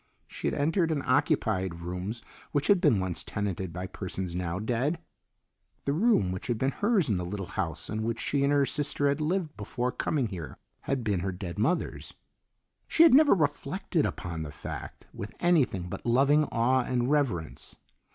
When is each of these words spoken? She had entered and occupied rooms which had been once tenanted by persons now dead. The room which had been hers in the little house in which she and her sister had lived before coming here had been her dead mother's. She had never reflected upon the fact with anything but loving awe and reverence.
She 0.25 0.47
had 0.47 0.55
entered 0.55 0.89
and 0.89 1.03
occupied 1.03 1.81
rooms 1.81 2.23
which 2.53 2.69
had 2.69 2.81
been 2.81 2.99
once 2.99 3.23
tenanted 3.23 3.71
by 3.71 3.85
persons 3.85 4.33
now 4.33 4.57
dead. 4.57 4.97
The 5.85 5.93
room 5.93 6.31
which 6.31 6.47
had 6.47 6.57
been 6.57 6.71
hers 6.71 7.07
in 7.07 7.17
the 7.17 7.23
little 7.23 7.45
house 7.53 7.87
in 7.87 8.01
which 8.01 8.19
she 8.19 8.43
and 8.43 8.51
her 8.51 8.65
sister 8.65 9.07
had 9.07 9.21
lived 9.21 9.55
before 9.55 9.91
coming 9.91 10.29
here 10.29 10.57
had 10.81 11.03
been 11.03 11.19
her 11.19 11.31
dead 11.31 11.59
mother's. 11.59 12.15
She 12.87 13.03
had 13.03 13.13
never 13.13 13.35
reflected 13.35 14.07
upon 14.07 14.41
the 14.41 14.49
fact 14.49 15.05
with 15.13 15.33
anything 15.39 15.87
but 15.87 16.03
loving 16.03 16.45
awe 16.45 16.81
and 16.81 17.11
reverence. 17.11 17.75